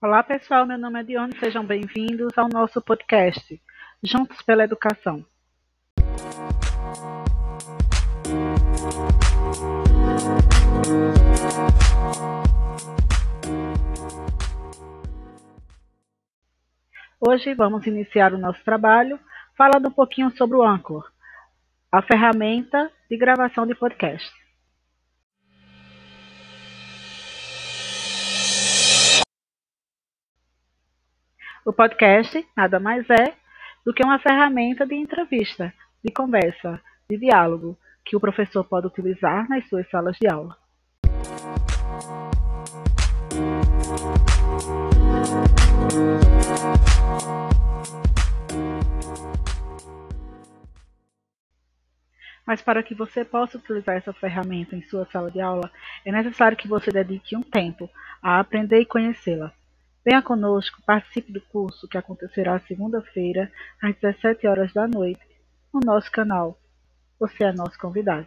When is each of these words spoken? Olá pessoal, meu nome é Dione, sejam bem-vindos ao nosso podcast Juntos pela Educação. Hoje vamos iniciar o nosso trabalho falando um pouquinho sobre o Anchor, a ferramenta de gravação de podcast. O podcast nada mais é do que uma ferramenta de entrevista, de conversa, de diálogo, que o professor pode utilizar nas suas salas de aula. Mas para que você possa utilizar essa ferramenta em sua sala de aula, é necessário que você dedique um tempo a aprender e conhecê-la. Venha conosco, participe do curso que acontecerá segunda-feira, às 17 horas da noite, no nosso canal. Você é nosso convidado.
Olá 0.00 0.22
pessoal, 0.22 0.64
meu 0.64 0.78
nome 0.78 1.00
é 1.00 1.02
Dione, 1.02 1.36
sejam 1.40 1.66
bem-vindos 1.66 2.38
ao 2.38 2.48
nosso 2.48 2.80
podcast 2.80 3.60
Juntos 4.00 4.40
pela 4.42 4.62
Educação. 4.62 5.26
Hoje 17.20 17.52
vamos 17.54 17.84
iniciar 17.88 18.32
o 18.32 18.38
nosso 18.38 18.62
trabalho 18.62 19.18
falando 19.56 19.88
um 19.88 19.92
pouquinho 19.92 20.30
sobre 20.36 20.58
o 20.58 20.62
Anchor, 20.62 21.10
a 21.90 22.00
ferramenta 22.02 22.88
de 23.10 23.16
gravação 23.16 23.66
de 23.66 23.74
podcast. 23.74 24.32
O 31.64 31.72
podcast 31.72 32.46
nada 32.56 32.78
mais 32.78 33.08
é 33.10 33.34
do 33.84 33.92
que 33.92 34.04
uma 34.04 34.18
ferramenta 34.18 34.86
de 34.86 34.94
entrevista, 34.94 35.72
de 36.04 36.12
conversa, 36.12 36.80
de 37.10 37.18
diálogo, 37.18 37.76
que 38.04 38.16
o 38.16 38.20
professor 38.20 38.64
pode 38.64 38.86
utilizar 38.86 39.48
nas 39.48 39.68
suas 39.68 39.88
salas 39.90 40.16
de 40.18 40.28
aula. 40.28 40.56
Mas 52.46 52.62
para 52.62 52.82
que 52.82 52.94
você 52.94 53.24
possa 53.24 53.58
utilizar 53.58 53.96
essa 53.96 54.12
ferramenta 54.12 54.74
em 54.74 54.82
sua 54.82 55.04
sala 55.06 55.30
de 55.30 55.40
aula, 55.40 55.70
é 56.04 56.10
necessário 56.10 56.56
que 56.56 56.66
você 56.66 56.90
dedique 56.90 57.36
um 57.36 57.42
tempo 57.42 57.90
a 58.22 58.40
aprender 58.40 58.80
e 58.80 58.86
conhecê-la. 58.86 59.52
Venha 60.08 60.22
conosco, 60.22 60.80
participe 60.86 61.30
do 61.30 61.40
curso 61.52 61.86
que 61.86 61.98
acontecerá 61.98 62.58
segunda-feira, 62.60 63.52
às 63.82 63.94
17 63.96 64.46
horas 64.46 64.72
da 64.72 64.88
noite, 64.88 65.20
no 65.70 65.80
nosso 65.84 66.10
canal. 66.10 66.58
Você 67.20 67.44
é 67.44 67.52
nosso 67.52 67.78
convidado. 67.78 68.26